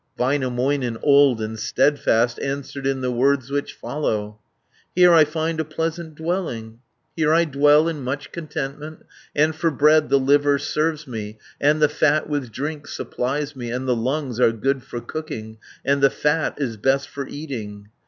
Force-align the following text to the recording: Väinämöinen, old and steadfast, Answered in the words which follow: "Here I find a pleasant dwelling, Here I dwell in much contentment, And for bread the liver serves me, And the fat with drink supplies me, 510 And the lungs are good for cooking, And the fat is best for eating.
Väinämöinen, 0.17 0.97
old 1.03 1.39
and 1.43 1.59
steadfast, 1.59 2.39
Answered 2.39 2.87
in 2.87 3.01
the 3.01 3.11
words 3.11 3.51
which 3.51 3.75
follow: 3.75 4.39
"Here 4.95 5.13
I 5.13 5.25
find 5.25 5.59
a 5.59 5.63
pleasant 5.63 6.15
dwelling, 6.15 6.79
Here 7.15 7.31
I 7.31 7.45
dwell 7.45 7.87
in 7.87 8.01
much 8.01 8.31
contentment, 8.31 9.03
And 9.35 9.55
for 9.55 9.69
bread 9.69 10.09
the 10.09 10.17
liver 10.17 10.57
serves 10.57 11.05
me, 11.05 11.37
And 11.59 11.79
the 11.83 11.87
fat 11.87 12.27
with 12.27 12.51
drink 12.51 12.87
supplies 12.87 13.55
me, 13.55 13.67
510 13.69 13.75
And 13.75 13.87
the 13.87 13.95
lungs 13.95 14.39
are 14.39 14.51
good 14.51 14.81
for 14.81 15.01
cooking, 15.01 15.59
And 15.85 16.01
the 16.01 16.09
fat 16.09 16.55
is 16.57 16.77
best 16.77 17.07
for 17.07 17.27
eating. 17.27 17.89